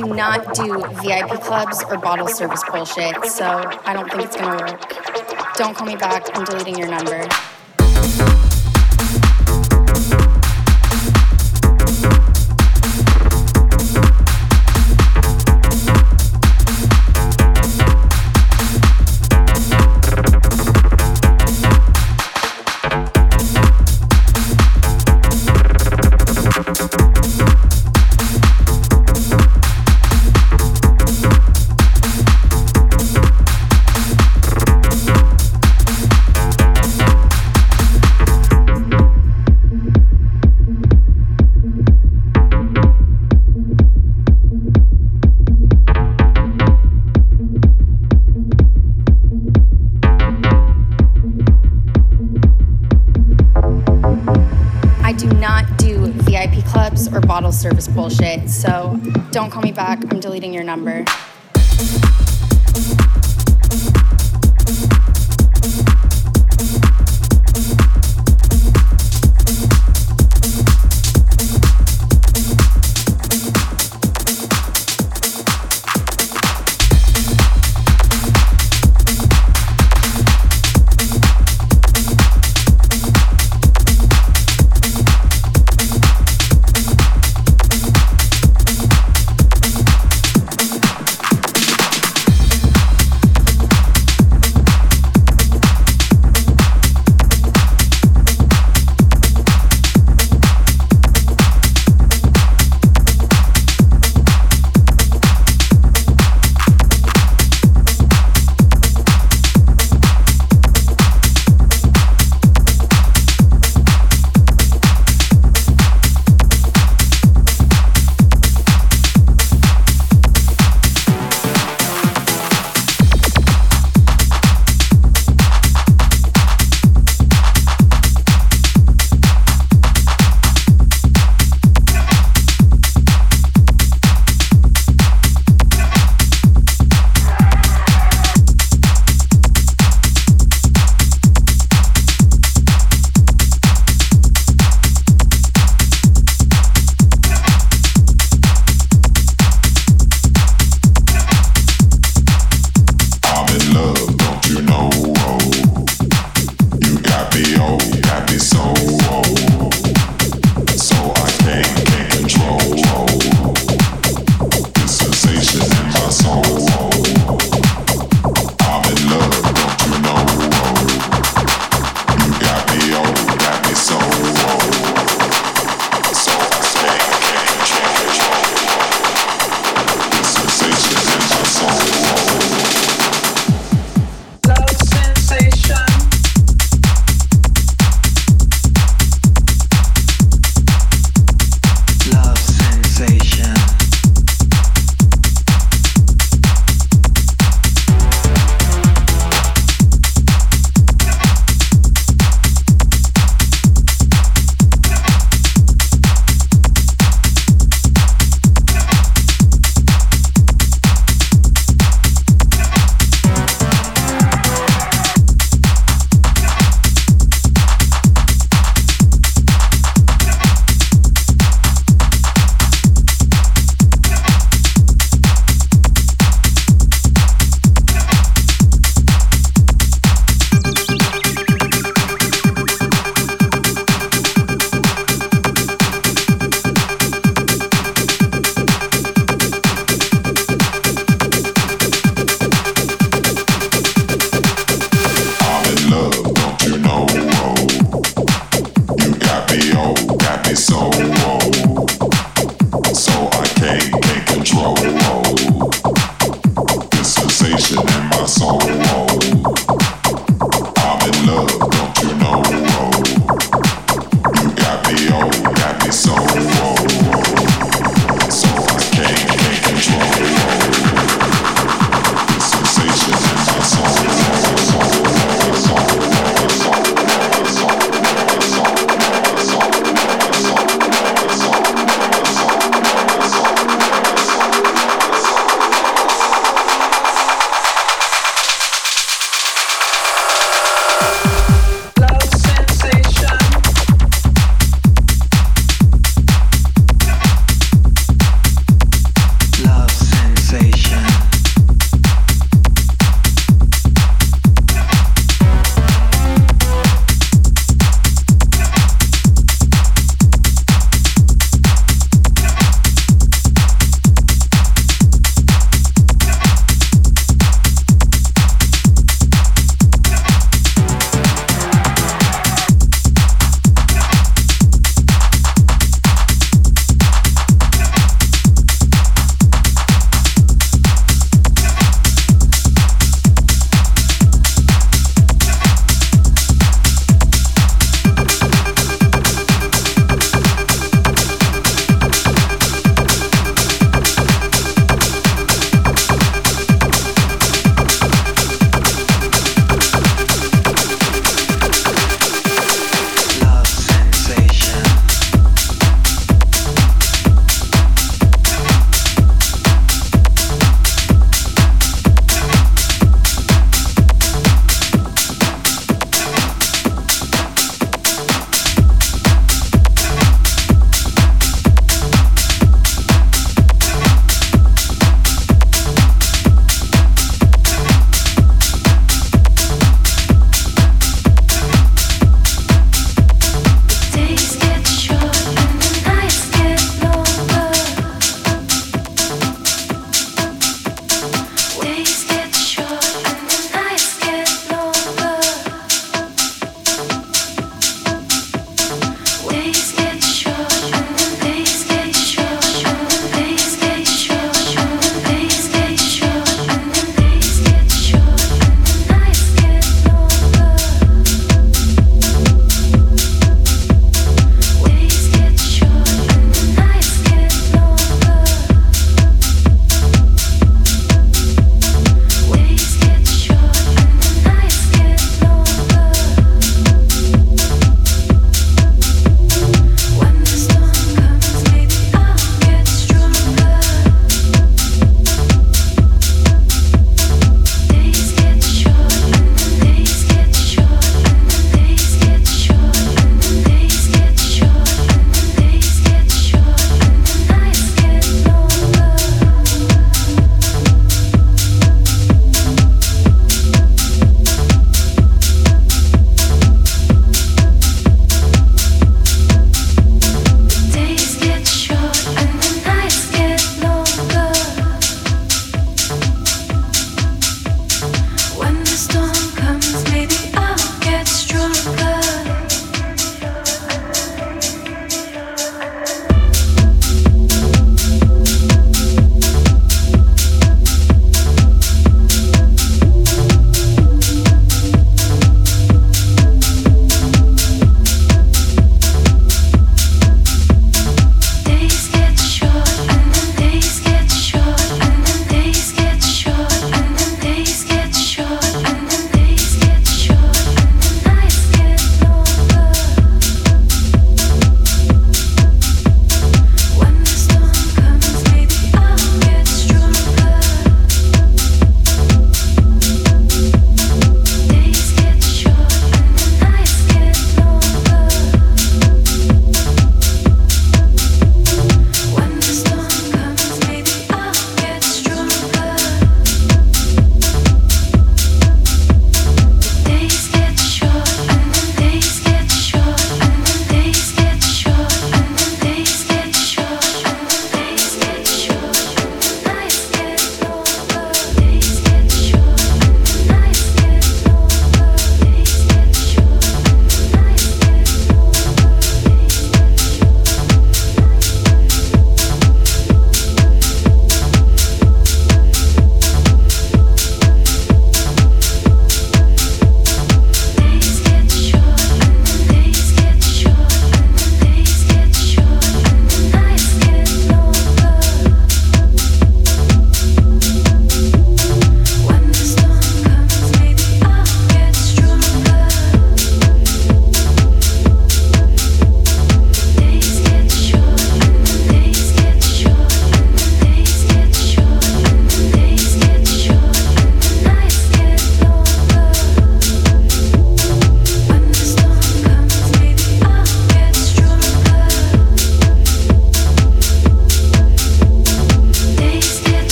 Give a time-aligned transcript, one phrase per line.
[0.00, 3.44] do not do VIP clubs or bottle service bullshit, so
[3.84, 5.56] I don't think it's gonna work.
[5.56, 6.26] Don't call me back.
[6.34, 7.28] I'm deleting your number.